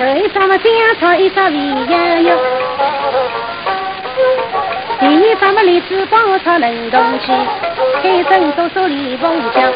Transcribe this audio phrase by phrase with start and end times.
[0.00, 1.58] 头一张么姜炒一张肥
[1.92, 2.34] 羊肉，
[4.98, 7.30] 第二张么栗子包炒冷冻鸡，
[8.02, 9.70] 海参多少里凤酱，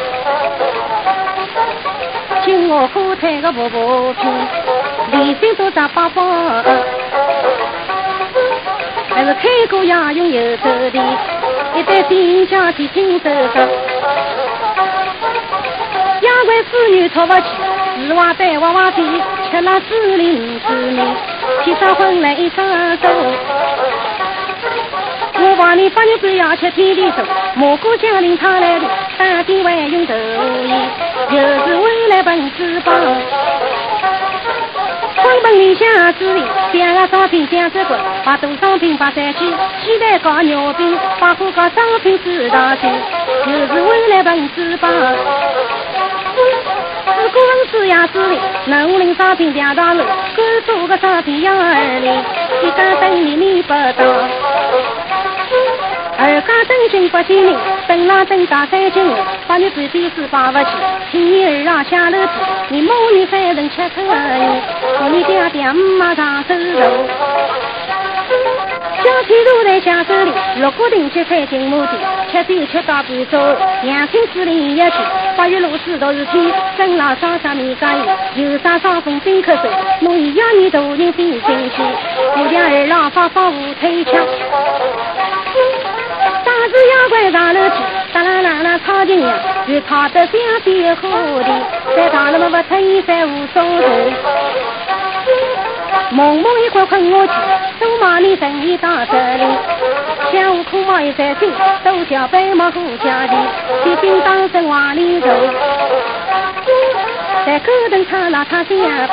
[2.43, 4.33] 金鹅火腿个薄薄片，
[5.13, 6.23] 里心多炸八宝，
[9.11, 10.99] 还是开锅鸭用油走的，
[11.75, 13.69] 一袋新疆的青手上。
[16.23, 17.43] 两位妇女出不去，
[18.09, 19.03] 四娃带娃娃的，
[19.55, 21.17] 吃了四零四年，
[21.65, 23.09] 结上婚来一双手。
[25.35, 27.23] 我帮你把你不要吃天地粥，
[27.55, 28.87] 蘑菇酱领他来的，
[29.17, 30.91] 打点外用豆盐，
[31.31, 32.97] 又是为了本子帮。
[35.23, 36.43] 根本里向子里，
[36.73, 39.39] 两个商品讲这个，把多商品发三去，
[39.85, 42.93] 鸡蛋糕牛饼，把火糕商品四大件，
[43.47, 44.91] 就是为了本子帮。
[47.25, 50.03] 是公司呀子里，农林商品两大路，
[50.37, 52.13] 各多个商品幺二零，
[52.63, 54.05] 一家等你你不到。
[56.19, 57.57] 二家等金不见人，
[57.89, 59.11] 等郎等大三斤，
[59.49, 60.67] 把你嘴边是扒不起，
[61.11, 62.33] 请你儿郎下楼梯，
[62.69, 64.39] 你母女三人吃口饭，
[64.99, 67.07] 和你爹爹妈上手肉。
[69.05, 71.99] 小天路在下手里，六国定七彩金马蹄，
[72.33, 74.97] 吃酒吃到半昼，两厅司令一去，
[75.37, 77.93] 八月六四都是天，生老双杀米家
[78.35, 79.69] 有，有啥伤风冰咳嗽，
[80.01, 81.83] 侬一要你大人飞进去，
[82.39, 84.15] 我家二郎发发无腿枪。
[86.43, 87.77] 打子妖怪上楼去，
[88.11, 89.35] 哒啦啦啦吵情呀，
[89.67, 91.09] 越吵得像点火
[91.43, 94.64] 的，在大了么不退三无所谓。
[96.11, 97.33] 蒙蒙一会困我去，
[97.81, 99.45] 都骂你生意到这里。
[100.33, 101.49] 下午苦忙一三岁，
[101.83, 103.35] 都叫白毛虎家的，
[103.85, 105.29] 一兵当身往里走。
[107.47, 109.09] 在沟头唱那唱下边，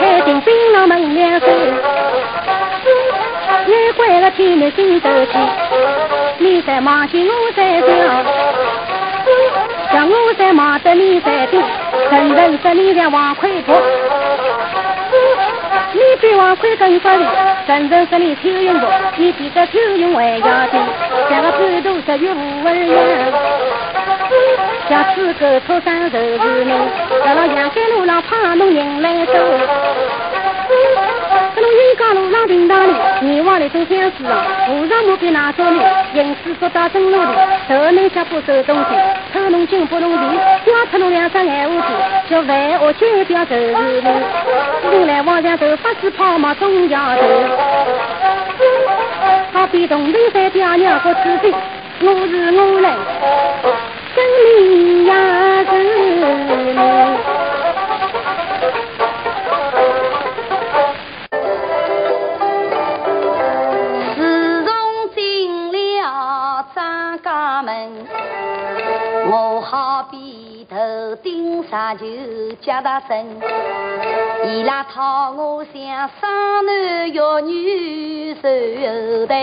[0.00, 1.46] 开进槟榔门两手。
[3.66, 5.38] 你怪了天没心斗气，
[6.38, 8.24] 你在忙些我在想，
[9.92, 11.62] 像我在忙得你在听，
[12.10, 13.72] 人人说你在往快跑。
[16.24, 17.26] 你比王奎更发力，
[17.66, 18.86] 真正说你偷用不？
[19.18, 20.80] 你比这秋云还要精，
[21.28, 22.98] 像个半途十月无儿样，
[24.88, 26.88] 像四个初三就是侬，
[27.22, 29.34] 在那阳山路上怕侬人来走。
[31.96, 35.80] 这侬云冈路上停当里，你往里走相思啊，路上莫比哪种里，
[36.14, 37.28] 银子说到正路里，
[37.68, 38.84] 头能下不收东西，
[39.32, 40.20] 偷侬金不弄钱，
[40.64, 41.86] 光出侬两只眼乌鸡，
[42.30, 44.02] 叫万恶千标就是你，
[44.90, 47.22] 人来往上走，发丝泡沫总要头，
[49.52, 51.54] 好比东林山爹娘过此地，
[52.00, 52.90] 我是我来，
[54.14, 55.12] 生命也
[55.64, 55.72] 是
[56.74, 57.23] 你。
[71.70, 72.06] 那就
[72.60, 73.26] 结大声，
[74.46, 75.74] 伊拉讨我像
[76.20, 79.34] 生男育女受后代，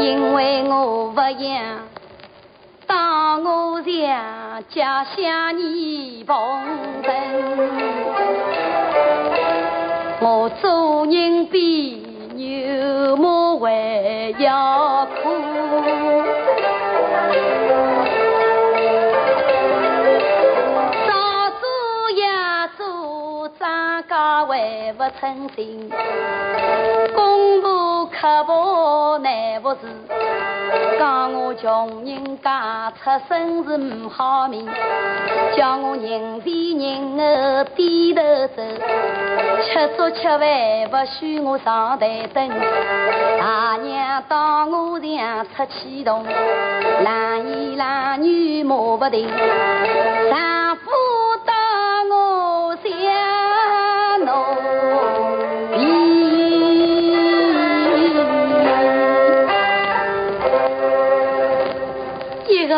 [0.00, 1.88] 因为我不养，
[2.86, 6.36] 当我像家乡泥棚
[7.02, 7.10] 人，
[10.20, 15.49] 我做人比牛马还要苦。
[25.18, 25.90] 称心，
[27.14, 29.78] 公婆刻薄难服侍，
[30.98, 34.68] 讲我穷人家出身是唔好命，
[35.56, 38.62] 叫我人前人后低头走，
[39.62, 40.40] 吃粥吃饭
[40.90, 42.48] 不许我上台灯，
[43.38, 46.24] 大娘当我像出气筒，
[47.02, 49.28] 男言男语骂不停，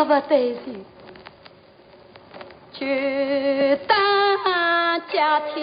[0.03, 0.13] 丈夫。
[0.13, 0.85] 不对劲，
[2.73, 2.85] 就
[3.87, 3.95] 当
[5.11, 5.53] 家庭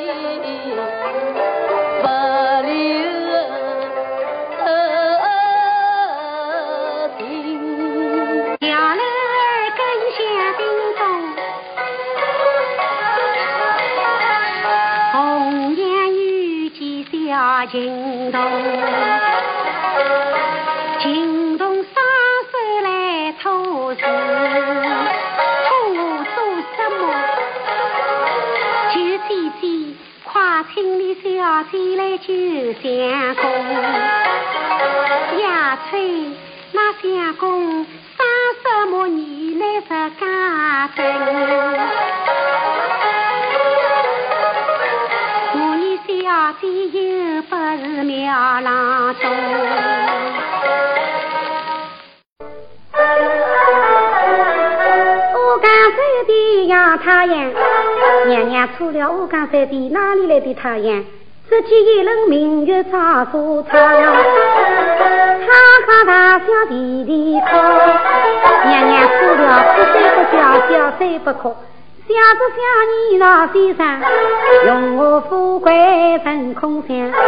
[2.00, 2.04] 不
[2.66, 2.70] 留
[7.18, 7.20] 情。
[8.60, 9.44] 小楼儿
[9.76, 9.78] 更
[10.16, 10.18] 响
[10.56, 10.60] 叮
[10.96, 11.00] 咚，
[15.12, 15.18] 红
[15.76, 15.84] 颜
[16.14, 16.16] 遇
[16.70, 16.80] 见
[17.28, 17.30] 小
[17.66, 17.72] 情
[18.32, 19.09] 童。
[32.30, 33.42] 姐来酒相公，
[35.40, 35.44] 呀
[35.90, 35.90] 春
[36.72, 38.18] 那相公生
[38.62, 39.88] 什么你来是
[40.20, 40.22] 家
[40.94, 40.98] 珍？
[45.54, 46.08] 我女小
[46.60, 46.98] 姐又
[47.42, 49.22] 不是庙郎中。
[56.66, 57.52] 阳太阳，
[58.28, 61.04] 娘娘出了乌江山的哪里来的太阳？
[61.50, 65.48] 只见一轮明月照树草，他
[65.84, 67.46] 看大小地地哭。
[68.68, 69.42] 娘娘出了
[69.74, 70.38] 不睡不叫，
[70.70, 71.52] 叫睡不哭。
[72.06, 72.56] 想着想
[73.10, 73.82] 你老先生，
[74.66, 75.72] 用我富贵
[76.22, 77.18] 成空想，可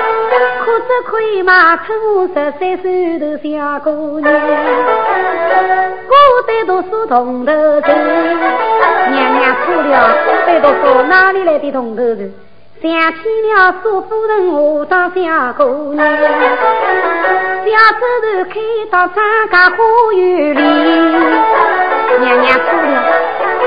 [0.78, 4.32] 只可以骂出我十三岁的小姑娘。
[6.12, 7.82] 我在读书同头人，
[9.10, 12.32] 娘娘错了，我在读书哪里来的同头人？
[12.82, 13.18] 想起
[13.54, 16.26] 了苏夫人，我当小姑娘，小
[17.94, 18.58] 指头开
[18.90, 19.76] 到张家花
[20.12, 20.60] 园里，
[22.18, 22.92] 娘娘错了。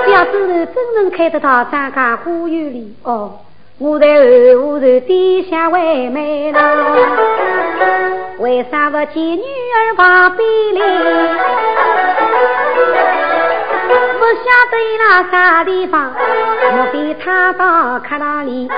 [0.05, 3.39] 小指头真能开得到张家花园里哦！
[3.79, 4.21] 我在后
[4.61, 6.61] 屋头底下为美郎，
[8.39, 10.45] 为啥不见女儿旁边
[10.75, 10.81] 来？
[14.35, 16.11] 不晓得那啥地方，
[16.73, 18.69] 莫非他到客堂里，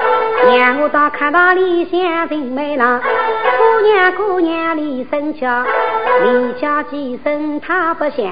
[0.56, 3.02] 让我到客堂里相亲美郎。
[3.02, 5.64] 姑娘姑娘李生叫，
[6.24, 8.28] 李家几声他不响，真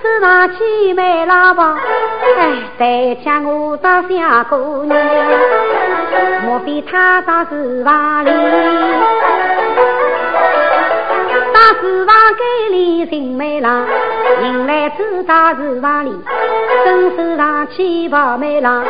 [0.00, 1.62] 是那凄美老婆。
[2.38, 4.98] 哎，再叫我到小姑娘，
[6.46, 8.30] 莫非他到厨房里？
[13.06, 13.86] 间里寻美郎，
[14.42, 16.12] 迎来朱大厨房里，
[16.84, 18.84] 伸手上去抱美郎。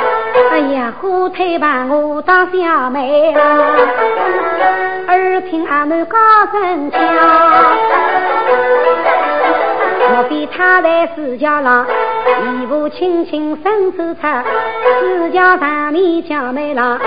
[0.52, 3.44] 哎呀，火腿把我当小妹郎，
[5.08, 6.16] 耳听阿妹高
[6.52, 6.98] 声叫，
[10.10, 11.86] 莫非他在石桥上？
[12.42, 14.20] 一步轻轻伸手出，
[15.00, 16.98] 石桥上面叫美郎，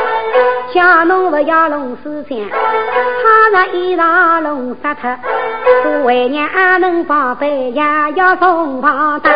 [0.73, 5.17] 叫侬不要弄思想，他让衣裳弄湿脱，
[5.83, 7.81] 做为娘阿能宝贝也
[8.15, 9.33] 要送房单。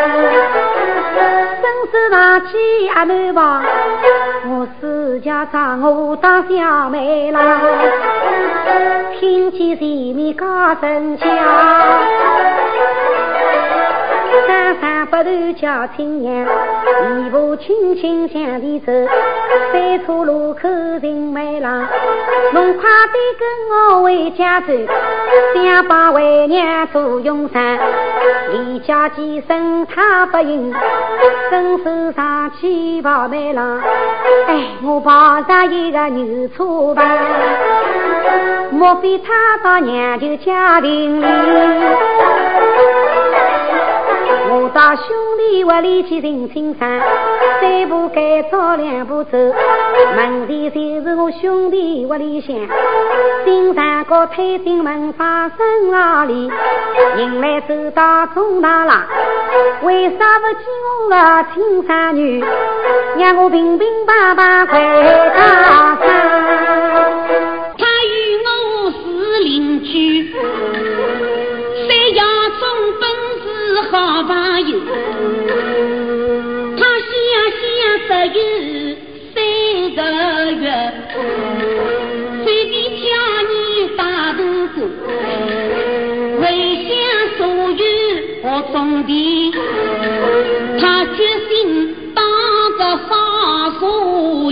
[1.15, 2.57] 伸手上去
[2.95, 3.61] 阿妹抱，
[4.47, 7.41] 我石桥上我当小妹郎，
[9.19, 10.45] 听见前面高
[10.81, 11.25] 声叫。
[14.73, 16.47] 山上北头叫青娘，
[17.19, 18.91] 一步轻轻向前走，
[19.71, 20.61] 三岔路口
[21.01, 21.85] 寻美郎，
[22.53, 24.73] 侬快点跟我回家走，
[25.53, 27.79] 想把为娘做永生。
[28.51, 30.73] 李家几声他不应，
[31.49, 33.79] 伸手上去抱美郎，
[34.47, 37.05] 哎，我抱上一个牛车房，
[38.71, 41.25] 莫非他到娘舅家庭里？
[44.73, 47.01] 到兄弟屋里去寻亲生，
[47.61, 49.37] 三步该走两步走，
[50.15, 52.55] 门前就是我兄弟屋里向，
[53.45, 56.51] 新上个推进门发生哪里？
[57.17, 59.03] 迎来走到中大郎，
[59.83, 62.43] 为啥不见我的亲生女？
[63.19, 64.79] 让我平平白白回
[65.35, 65.97] 家
[88.45, 89.53] 我种地，
[90.77, 92.21] 他决心当
[92.77, 93.15] 个杀
[93.79, 94.42] 手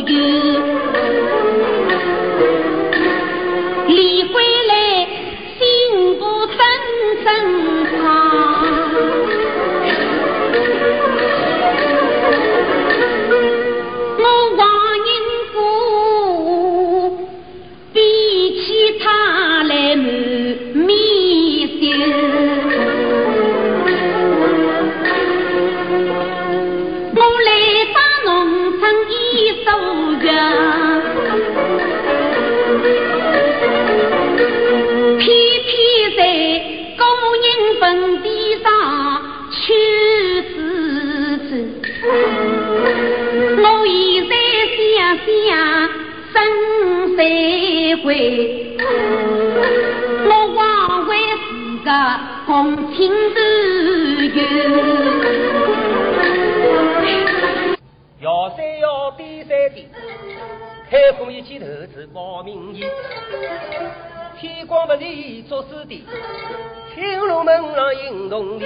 [50.27, 51.49] 我枉为自
[51.85, 51.89] 个
[52.45, 53.39] 共情独
[54.21, 54.39] 有。
[58.19, 59.87] 要三要比三的，
[60.89, 62.83] 开封一起投资报名义，
[64.39, 66.03] 天光不离做师弟，
[66.93, 68.65] 青龙门上迎铜里，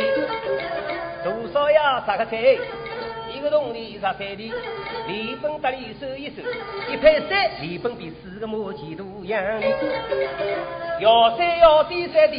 [1.23, 2.57] 多少爷杀个菜。
[3.35, 4.53] 一个洞里十三里，
[5.07, 6.41] 李本得里手一手，
[6.89, 9.65] 一拍三，李本比四个母鸡都养哩。
[11.01, 12.37] 要三要低三的，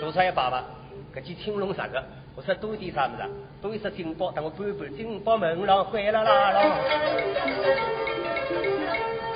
[0.00, 0.64] 多少爷爸爸，
[1.14, 2.02] 搿句青龙啥个？
[2.34, 3.28] 我说多点啥子啊？
[3.62, 6.62] 多一说金宝，等我搬搬金宝门上坏了啦啦。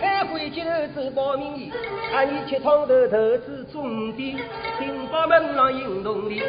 [0.00, 0.70] 开会接头
[1.00, 1.72] 走报名里，
[2.12, 4.36] 阿你吃汤头投资种地，
[4.80, 6.42] 金宝门上银铜里，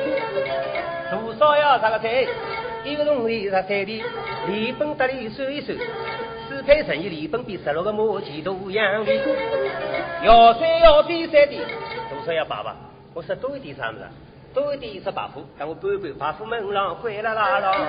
[1.11, 2.25] 多少要啥个菜？
[2.85, 4.03] 一个铜里十三里，
[4.47, 5.77] 李本得里算一算，
[6.49, 9.21] 四配生意李本比十六个母鸡都养哩。
[10.23, 11.59] 要三要低三低，
[12.09, 12.75] 多少要爸爸？
[13.13, 13.99] 我说多一点啥子？
[14.53, 17.87] 多一点是白虎，但我搬搬白虎门上坏了啦啦。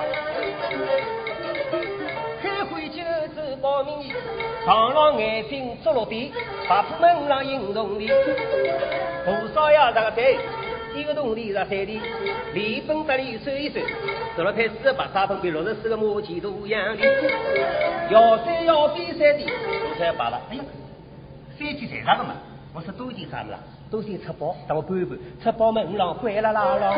[2.41, 3.03] 开会就
[3.35, 4.13] 走报名里，
[4.65, 6.31] 长廊眼睛捉落地，
[6.69, 10.37] 白虎门上迎铜里，多少要这个菜？
[10.95, 11.99] 一个洞里十三里，
[12.53, 13.85] 李本得里算一算，
[14.35, 17.03] 十六块四十八沙分比六十四个母鸡都养的。
[18.09, 19.45] 要三要飞三的，
[19.97, 20.41] 多少八了？
[20.49, 20.63] 哎呀，
[21.59, 22.35] 三句在啥个嘛？
[22.75, 23.59] 我说多点啥子啊？
[23.89, 26.93] 多点吃饱，等我搬一搬，吃饱门上坏了啦啦。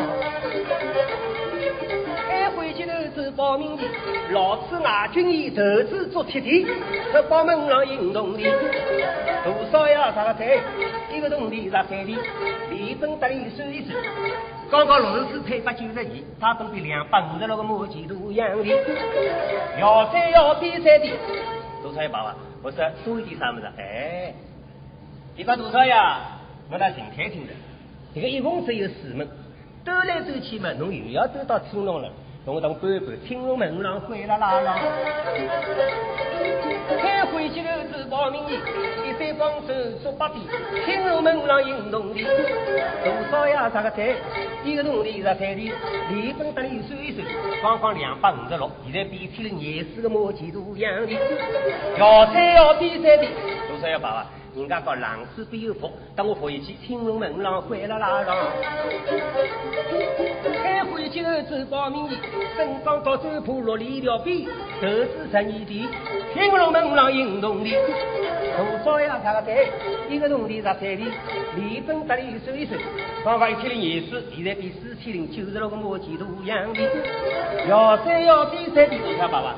[2.26, 3.84] 开会前头走报名的，
[4.32, 6.66] 老子外军医投资做铁地，
[7.12, 8.42] 吃饱门上迎铜里。
[9.44, 10.58] 多少要啥个菜？
[11.14, 12.18] 一个铜里十三的，
[12.70, 13.96] 李本得里算一算，
[14.68, 16.04] 刚刚六十四配八九十二，
[16.40, 18.64] 他本比两百五十六个母鸡都养的。
[19.78, 21.08] 要三要比三的，
[21.84, 22.34] 多少一百万？
[22.64, 23.66] 我说多一点啥么子？
[23.78, 24.34] 哎，
[25.38, 26.18] 一百多少呀？
[26.68, 27.52] 我那心态听的，
[28.12, 29.24] 这个一共只有四门，
[29.84, 32.10] 兜来兜去嘛，侬又要兜到青龙了。
[32.44, 34.76] 我当搬搬，青龙门上灰啦啦啦。
[37.00, 40.40] 开会去头子报名的，一三双手做八点，
[40.84, 42.24] 青龙门上迎铜的，
[43.04, 43.70] 多少呀？
[43.70, 44.16] 啥个菜？
[44.64, 45.70] 一个铜里十三里，
[46.10, 47.24] 里本得里算一算，
[47.62, 51.12] 刚刚两百五十六，现在比起了廿四个母鸡都养的。
[51.96, 53.28] 要菜要比赛的，
[53.68, 53.96] 多少呀？
[54.02, 54.26] 爸爸？
[54.54, 58.34] 人家讲狼子必有福，等我回去青龙门浪灰啦啦啦。
[60.62, 62.16] 开会就走报名的，
[62.56, 64.46] 身上到走铺落里条边，
[64.80, 65.86] 投资十二地，
[66.34, 67.74] 青龙门上迎铜里，
[68.56, 69.20] 多少呀？
[69.22, 69.68] 他个菜，
[70.08, 71.04] 一个铜里十三里，
[71.56, 72.80] 里本得里算一算，
[73.24, 76.80] 刚刚一千零二十，现在比四千零九十六个母鸡都养的，
[77.68, 79.54] 要三要比三的，你看爸爸。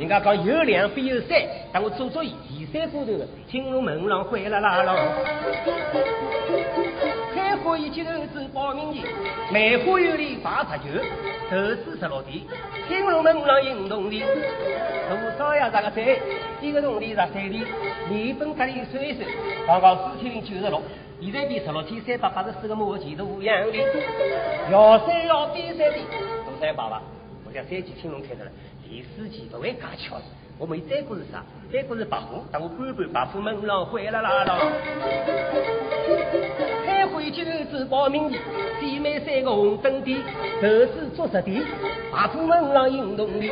[0.00, 1.38] 人家讲有两必有三，
[1.70, 2.32] 但我做做前
[2.72, 4.96] 三过头的，青龙门上灰啦啦啦。
[7.34, 9.06] 开花一记头走报名的，
[9.52, 10.84] 梅花有里八十九，
[11.50, 12.46] 投资十六地，
[12.88, 15.68] 青龙门上迎铜里，多少呀？
[15.68, 16.18] 这个菜，
[16.62, 17.62] 一个铜里十三里，
[18.08, 19.28] 米本得里算一算，
[19.66, 20.80] 刚刚四千零九十六，
[21.20, 23.76] 现在比十六千三百八十四个母鸡都养的，
[24.72, 25.98] 要三要比三的，
[26.58, 27.02] 多少爸爸？
[27.46, 28.50] 我讲三季青龙开出来。
[28.90, 30.20] 第四季不会加巧，
[30.58, 31.44] 我没再个是啥？
[31.72, 34.58] 再个是白虎，但我搬搬白虎门上灰啦啦啦。
[36.84, 38.36] 开会接头走报名的，
[38.80, 40.16] 姐妹三个红灯的，
[40.60, 41.62] 投资做实地，
[42.12, 43.48] 白虎门上迎铜里，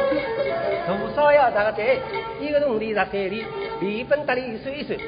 [0.89, 1.49] 多少呀？
[1.53, 1.97] 大个在
[2.41, 3.45] 一个铜里十三里，
[3.81, 4.99] 里本得里算一算，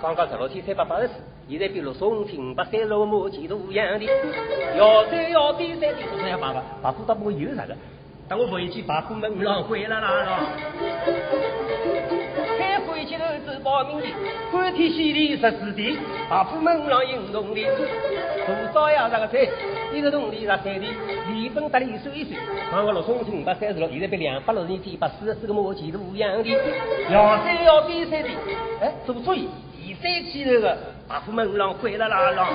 [0.00, 1.14] 刚刚十六天三百八十四，
[1.48, 4.06] 现在比六松五百三十六亩几都一样的，
[4.78, 6.38] 要三要比三的，多少呀？
[6.40, 7.74] 爸爸，白虎到不有啥个？
[8.30, 10.38] 等我回去把虎门上回来啦啦，
[12.56, 14.06] 开会去头走报名的，
[14.52, 17.60] 欢天喜地十四地，把虎门上迎铜的，
[18.46, 19.10] 多少呀？
[19.12, 19.50] 这个菜，
[19.92, 20.78] 一个铜里十三的，
[21.32, 26.48] 里本得里算一算，刚刚六松五百三十六，现在比两百六十一百四十四个母鸡都一样的，
[27.10, 28.28] 要三要比三的，
[28.80, 32.48] 哎，做作业，第三期头个把虎门上回来啦啦。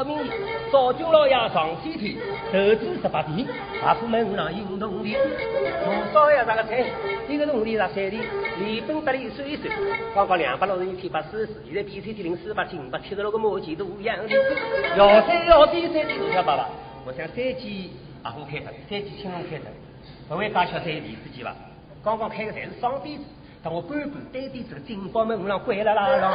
[0.00, 0.34] 报名的，
[0.72, 2.16] 赵军老爷上西天，
[2.50, 3.46] 投资十八地，
[3.82, 5.12] 大虎门上迎铜的，
[5.84, 6.42] 多少呀？
[6.42, 6.86] 这个菜，
[7.28, 8.18] 一个铜里十三里，
[8.60, 9.70] 里本得利算一算，
[10.14, 14.34] 刚刚两百六十一天八四十四，现在比三天零四百千五百七十六个母鸡都一样的，
[14.96, 16.70] 要三要三三的，小爸爸，
[17.04, 17.92] 我想三季
[18.22, 19.66] 阿虎开的，三季青龙开的，
[20.30, 21.54] 不会搞小三第四季吧？
[22.02, 23.24] 刚刚开的全是双底子，
[23.62, 26.32] 当我搬搬单底子，金宝门上关了啦啦。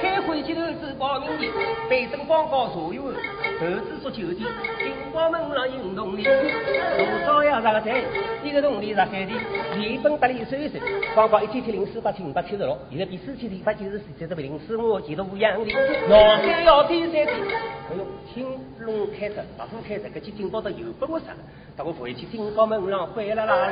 [0.00, 1.48] 开会前头是报名的，
[1.88, 3.12] 北镇广告所有。
[3.60, 4.48] 投资做酒店，
[4.78, 8.02] 金宝门上运动里，多少要十个岁，
[8.42, 9.28] 一个动力十三的，
[9.76, 10.80] 离本得利岁岁，
[11.14, 15.70] 光光一天天零四八七五八七十六，现在比四千天八九十四才是零四五几多五样的，
[16.08, 18.46] 要三要比三的，哎呦，青
[18.78, 21.36] 龙开着，白虎开着，搿去金宝都有本事了，
[21.76, 23.70] 等我回去金宝门上回来啦啦，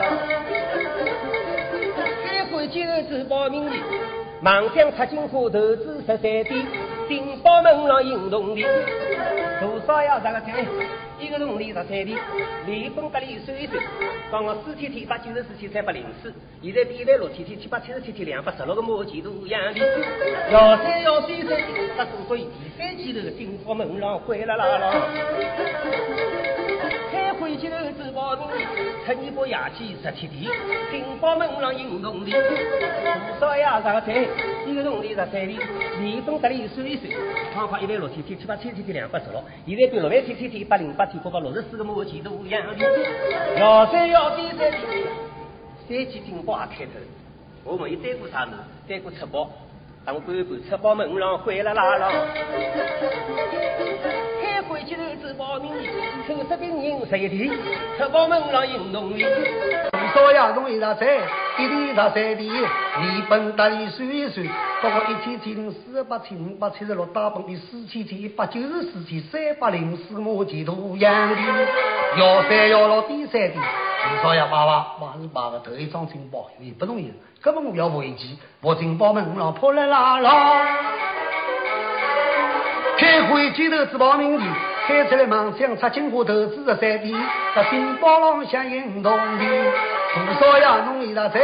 [2.26, 3.72] 开会接着自报名的。
[4.40, 6.44] 妄想出金花，投资十三点，
[7.08, 8.62] 金宝门上运动的，
[9.60, 10.66] 多少要十个钱？
[11.18, 12.16] 一个铜钿十三钿，
[12.66, 13.82] 离本得利算一算，
[14.30, 19.80] 刚刚四天天八九十四天三百零四，现在比来六天天七百七十七天两百十六个毛钱都一样的。
[20.52, 21.58] 幺三幺三三，
[21.96, 24.92] 那所以第三季头金宝门让灰啦啦啦。
[27.10, 28.46] 开会去头只报名，
[29.08, 30.52] 出你把牙去十七天，
[30.90, 32.30] 金宝门上运动的，
[33.40, 33.64] 多少爷？
[33.64, 34.28] 十个菜，
[34.66, 35.58] 一个铜钿十三钿，
[36.02, 37.10] 连本得利算一算，
[37.54, 42.74] 方法一万六千天，七八千天天两百十六，现在比六万七千天一百零八天，八百六十四个毛钱都一样的。
[43.58, 46.90] 幺三幺三三三季金宝也开头，
[47.64, 48.52] 我没有带过啥子，
[48.86, 49.48] 带过吃包，
[50.04, 52.12] 当官官吃包门上灰啦啦啦。
[54.88, 55.70] 回去头只报名，
[56.26, 57.50] 抽十病人十一天，
[57.98, 59.22] 出报门上运动里。
[60.14, 60.48] 多少呀？
[60.54, 61.04] 容易啥子？
[61.58, 64.46] 一地十三地，你本大利算一算，
[64.82, 71.36] 包括一千七零四八千五百七十六，大本的四千七一百九十四千三百零四，我前途样的。
[72.16, 73.58] 幺三幺六第三地，
[74.22, 74.48] 多少呀？
[74.50, 77.12] 八万八十八个头一张金宝，也不容易。
[77.42, 80.62] 根本我要回去，我金宝门上破来拉拉。
[82.96, 84.44] 开会街头只报名的，
[84.88, 87.12] 开出来梦想出金花投资十三点，
[87.54, 89.44] 在金宝廊向运动的，
[90.14, 90.64] 胡少爷？
[90.86, 91.38] 弄一大菜，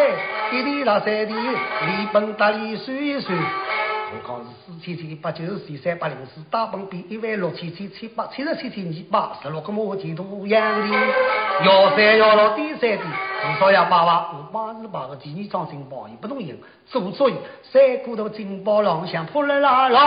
[0.50, 10.96] 一点十三点，连本带利算一算，我讲是四千七百九十四三百零四，大本比一万六千七七百七十七千二百十六个毛钱都一样的，
[11.66, 13.76] 幺三幺六第三点，胡少爷？
[13.90, 20.00] 八万五八十八个第二张金宝也不能赢，做作业三股头金宝廊向破啦啦啦。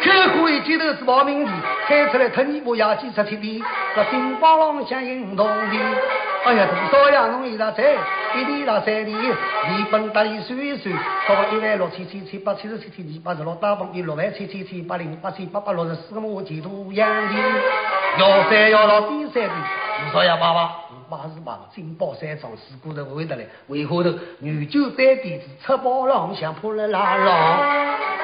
[0.00, 1.52] 开会街头是报名的，
[1.86, 3.64] 开出来特你部牙机十七的，
[3.96, 5.76] 这金宝廊向运动的。
[6.44, 7.26] 哎呀，多少呀？
[7.26, 7.82] 弄一大菜，
[8.36, 10.94] 一地大三的，一本大利算一算，
[11.28, 17.34] 到一万六千七七百七十七天二百十六，大本的六万七千七百零八千八百六十四个毛钱都样的。
[18.18, 19.54] 幺三幺六第三的，
[20.12, 20.36] 多少呀？
[20.36, 20.68] 八万
[21.10, 28.17] 八十八，金宝三张事故都会得来，为后头女酒带弟子出宝廊向破了拉郎。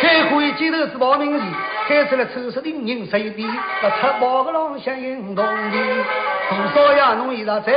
[0.00, 1.44] 开会街头是报名的，
[1.86, 3.46] 开出来抽十的人十一点，
[3.82, 6.04] 那吃饱个浪向运动的，
[6.50, 7.14] 大少呀？
[7.14, 7.70] 弄一大菜，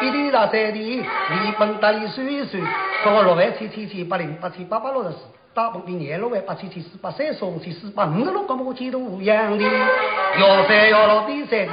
[0.00, 2.62] 一点大三点，连本带利算一算，
[3.04, 5.16] 到六万七千七百零八千八百六十四，
[5.52, 9.64] 大本的廿六万八千七四百三十五千四百五十六个毛钱都一样的，
[10.38, 11.72] 幺三幺六第三的，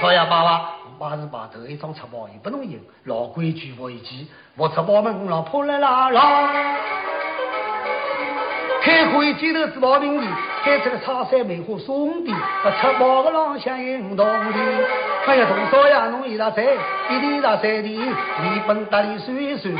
[0.00, 0.24] 多少呀？
[0.24, 0.60] 八万
[0.98, 6.48] 八是八头一张吃饱也不能赢，老规矩我一记，我吃饱门老破了啦啦。
[8.86, 10.26] 开会街头是报名的，
[10.62, 14.86] 开出了茶山梅花兄弟，不吃饱个浪向运动的。
[15.26, 16.06] 哎呀，多少呀？
[16.06, 16.62] 弄一大菜，
[17.10, 19.74] 一点大三的，你本带利算一算，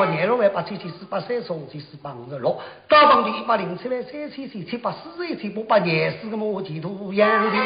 [0.00, 7.56] 我廿六万八千七四百三十五千四百五十六，大房的一百零七万三千七七百四十一千八百廿四个毛钱图样的。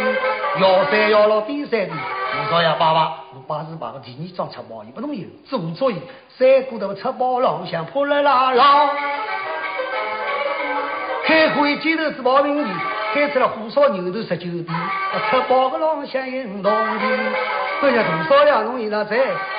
[0.60, 1.94] 幺三幺六第三的，
[2.50, 2.76] 多少呀？
[2.78, 3.08] 八万
[3.48, 5.96] 八十八个第二张吃饱也不能赢，做作业
[6.36, 8.90] 三骨头吃饱浪向破了啦啦。
[11.32, 12.68] 开会街头是报名的，
[13.14, 14.66] 开出了火烧牛头十九点，
[15.30, 16.70] 吃饱个浪向运动的。
[17.80, 19.16] 哎呀，多少两容易那菜，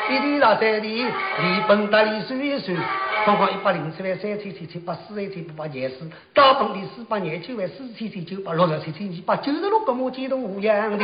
[0.08, 2.78] 一点那三点，连本带利算一算，
[3.26, 11.04] 刚刚一百零七万三千七七八四十一千八百廿四，大本的四百廿九万四千千九百六十七千二百九十六个毛钱都无样的。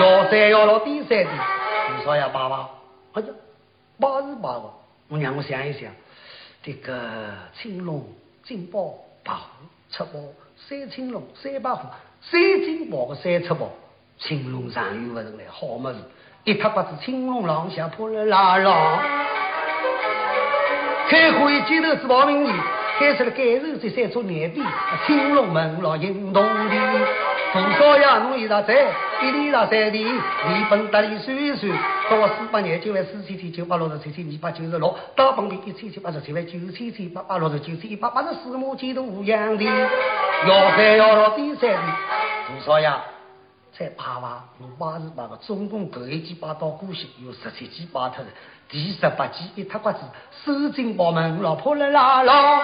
[0.00, 1.30] 幺三幺六第三的，
[2.02, 2.28] 多少呀？
[2.32, 2.60] 八万。
[3.12, 3.28] 哎呀，
[4.00, 4.64] 八十八个。
[5.08, 5.92] 我让我想一想，
[6.60, 8.04] 这个青龙
[8.42, 8.94] 金宝。
[9.24, 9.48] 八虎、
[9.88, 10.20] 七宝、
[10.56, 11.88] 三青龙、三白虎、
[12.20, 13.70] 三金宝个三七宝，
[14.18, 15.98] 青龙上有不成来，好么子？
[16.44, 19.00] 一塌瓜子青龙廊下破了拉浪，
[21.08, 22.52] 开会街头是报名义，
[22.98, 24.62] 开始了改造这三座年底，
[25.06, 27.06] 青龙门上运动的，
[27.54, 28.18] 多少呀？
[28.18, 28.74] 弄一大菜，
[29.22, 31.70] 一里大三里，连本带利算一算。
[32.10, 41.92] 到我四百廿九万四千七九百六十七千二百九十六，大本的一千七百十七万九千七八百六十九千一百八十四亩地都无样的，幺三幺六第三的，
[42.48, 43.00] 多少呀？
[43.72, 48.28] 才八万五八十八个，总共头一季八到股息有十七季八特的，
[48.68, 50.00] 第十八季一塌瓜子，
[50.44, 52.62] 收进宝门老婆来拉拉。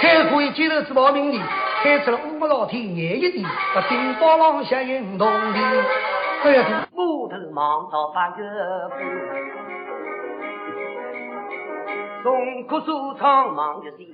[0.00, 1.38] 开会接头子报名的，
[1.82, 3.42] 开出了五个老天爷一地，
[3.74, 5.58] 把顶包浪向运动的，
[6.44, 8.96] 哎呀，木头忙到八个步，
[12.22, 14.04] 从棵树长忙着些，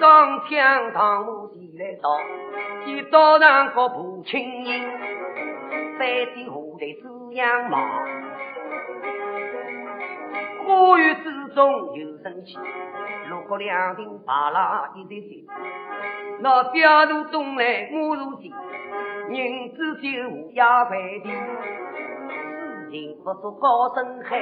[0.00, 2.10] 张天堂母地来到，
[2.86, 4.82] 一道上个步青衣，
[5.96, 7.80] 三天后台滋养忙，
[10.66, 12.58] 花园之中有生气。
[13.28, 15.44] 如果两鬓白拉一对对，
[16.42, 18.50] 那家如东来我如西，
[19.28, 24.40] 人之酒壶压饭地，事情不做高声喊，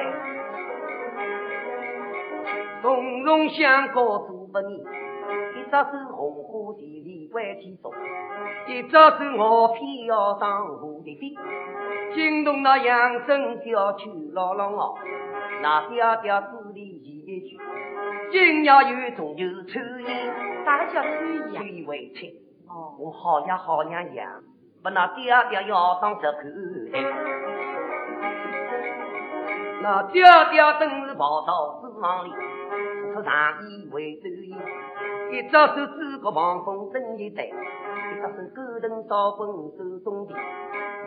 [2.82, 7.92] 从容相告做不腻，一只手红花地里关起手，
[8.68, 8.98] 一只手
[9.36, 11.34] 我偏要上蝴蝶飞，
[12.14, 14.94] 惊动那养生小区老老哦，
[15.62, 16.80] 那嗲嗲子里
[17.26, 17.58] 一句。
[18.30, 21.00] 今夜有中有抽烟，啥个叫
[22.98, 24.28] 我好呀好娘养，
[24.82, 26.40] 把那爹爹要当这口
[26.92, 27.00] 袋。
[29.80, 32.30] 那爹爹正是跑到书房里，
[33.14, 34.54] 出上衣衣，
[35.32, 37.50] 一只手指个防风针一带，一
[38.20, 40.34] 只手勾灯烧滚手中的。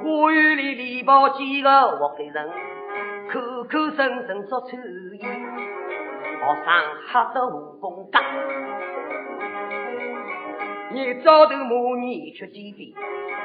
[0.01, 1.69] 花园里篱笆几个
[1.99, 2.49] 活给人，
[3.31, 4.75] 口口声声说抽
[5.19, 5.29] 烟。
[6.41, 6.65] 学生
[7.13, 8.23] 吓得无风干，
[10.93, 12.93] 你早头骂你吃几杯，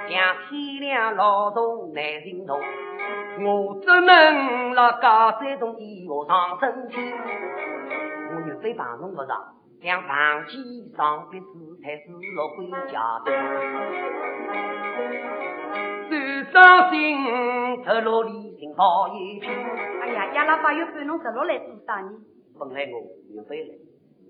[0.08, 2.58] 像天亮劳动难行动。
[3.38, 6.96] 我只能辣家山中医学上身体，
[8.34, 13.30] 我岳飞帮侬不上，像长期上笔字才是落回家的。
[16.08, 19.54] 最伤心，头落里寻好一片。
[20.02, 22.10] 哎呀，亚拉爸又喊侬走落来做啥呢？
[22.58, 23.02] 本来我
[23.34, 23.74] 岳飞来，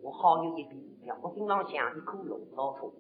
[0.02, 0.76] 我好有一笔，
[1.07, 2.90] 像屋顶上像一颗龙草草。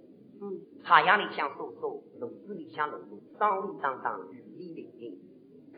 [0.84, 5.18] 太阳里向烁烁，炉子里向露露，霜里当当，雨里淋淋，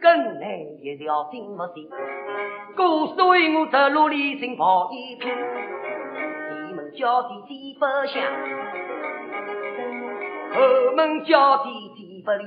[0.00, 1.88] 更来一条金木线。
[2.76, 8.22] 故所以我这路里新跑一片，前门叫地地不响，
[10.52, 12.46] 后门叫地地不灵，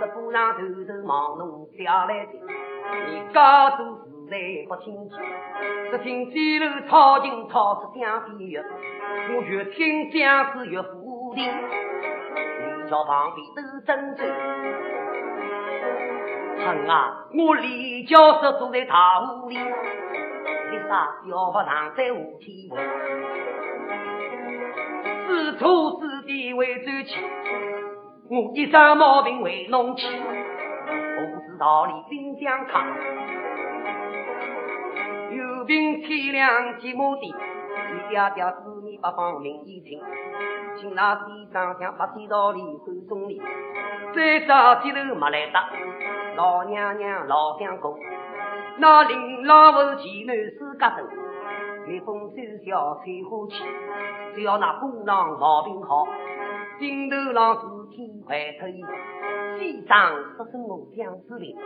[0.00, 4.12] 这坡上头头忙弄下来的，你家做事。
[4.28, 5.14] 来不清楚，
[5.92, 8.60] 只听西楼吵琴吵出江边月，
[9.30, 11.05] 我越听相思越浮
[11.36, 11.44] 沉。
[11.44, 14.22] 立桥旁边都争执，
[16.64, 17.26] 恨啊！
[17.34, 22.70] 我立桥是坐在大屋里，为啥要不躺在屋天？
[25.26, 27.18] 知错知地为周起，
[28.30, 32.86] 我一生毛病为弄起，不知道理冰箱烫。
[35.32, 40.00] 有病天亮几亩地，你爹爹四面八方名义听，
[40.78, 43.40] 请那地上向八地道里欢送礼，
[44.14, 45.58] 再找几头没来得，
[46.36, 47.98] 老娘娘老相公，
[48.78, 50.96] 那林老不是前南四角头，
[51.86, 53.64] 蜜蜂收小吹花气，
[54.34, 56.06] 只要那姑娘毛病好，
[56.78, 58.84] 顶头上四天快退。
[59.58, 61.56] 西上说声我将司令，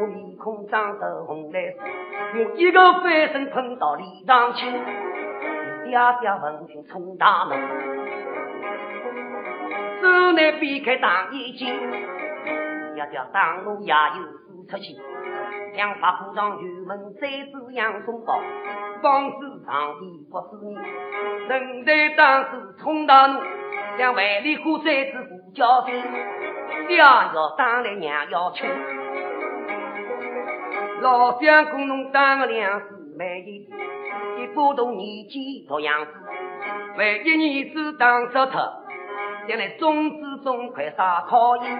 [0.00, 1.60] 我面孔长得红来
[2.34, 4.72] 我一个翻身碰到李长青，
[5.90, 7.58] 爹爹闻听冲大门，
[10.00, 11.66] 手内避开大眼睛，
[12.94, 14.96] 爹爹当路也有四出气，
[15.74, 18.40] 两把虎杖玉门再子杨松宝，
[19.02, 20.76] 方子上地不是你，
[21.48, 22.50] 人在当时
[22.80, 23.40] 冲大怒，
[23.96, 26.00] 两万里虎再子不交兵。
[26.86, 28.64] 爹要当来娘要娶，
[31.00, 32.86] 老相公侬当个粮食
[33.18, 33.76] 卖一点，
[34.40, 36.12] 一把头年纪做样子，
[36.96, 38.60] 万一儿子当死脱，
[39.46, 41.78] 将来种子种快杀讨厌。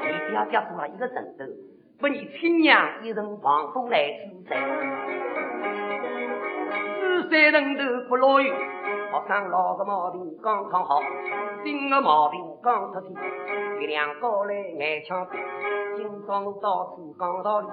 [0.00, 1.44] 你爹爹做了一个枕头，
[1.98, 4.56] 不你亲娘一人防风来支撑，
[7.00, 8.52] 四三人头不落雨。
[9.10, 11.00] 学生老个毛病刚刚好，
[11.64, 13.14] 新个毛病刚脱天。
[13.80, 15.38] 月亮高来眼腔闭，
[15.96, 17.68] 今朝我到处讲道理，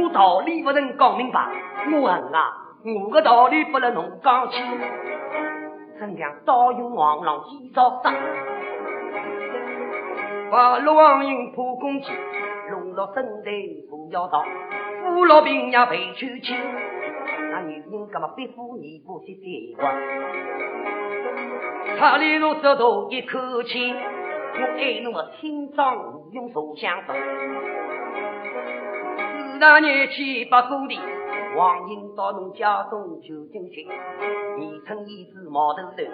[0.00, 1.50] 我道理不能讲明白。
[1.90, 4.64] 我恨啊，我个道理不能侬讲清。
[5.98, 8.14] 真像刀用黄狼几招杀，
[10.50, 12.12] 把六王银破公鸡，
[12.70, 13.50] 龙落身带
[13.90, 14.44] 不要刀，
[15.02, 16.56] 虎落平也被取亲。
[17.50, 19.90] 那女人干嘛逼夫你不去结婚？
[21.98, 27.16] 查理路这头一口气，我爱侬个心脏无用受相分。
[29.52, 30.96] 四大年纪不过的，
[31.58, 33.84] 王英到侬家中求进去，
[34.58, 36.04] 你称一子毛头头，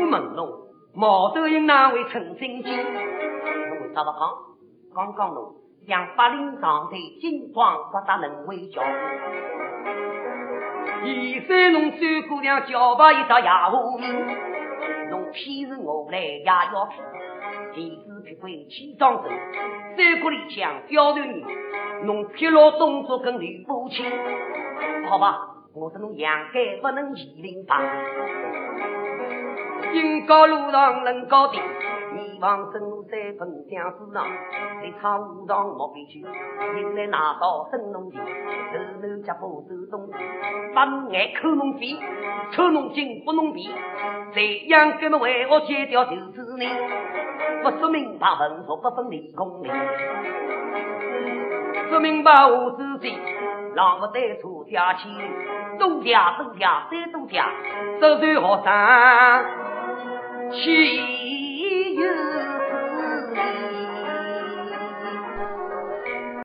[0.00, 0.48] 我问侬，
[0.94, 2.72] 毛头英哪位陈新金？
[2.72, 4.20] 侬为啥不讲？
[4.94, 5.54] 刚刚侬
[5.86, 8.80] 像八岭上头金光不大能为叫。
[11.04, 14.26] 现在侬三姑娘叫把一只哑巴名，
[15.10, 17.04] 侬骗是我来也要骗。
[17.74, 19.28] 弟子劈鬼七丈手，
[19.96, 21.44] 三国里向刁头女，
[22.02, 24.04] 侬劈老动作跟吕布亲，
[25.08, 25.38] 好吧，
[25.72, 27.80] 我是侬杨改不能欺凌吧。
[29.92, 31.62] 金高路上人高顶，
[32.14, 34.26] 你往深路山分江市场，
[34.82, 38.24] 在唱武场莫必去，引来拿刀升龙旗，头
[39.00, 40.10] 头脚步走东，
[40.74, 41.96] 把侬眼抠侬鼻，
[42.50, 43.70] 抽侬筋不侬皮，
[44.34, 46.66] 这样根本为我戒掉就是你。
[47.68, 49.72] 不说明白，文说不分理功名。
[51.90, 53.12] 说明白我自己，
[53.74, 55.08] 让不得出家去，
[55.76, 57.48] 多家多家再多家，
[57.98, 59.44] 十岁学生
[60.52, 61.45] 去。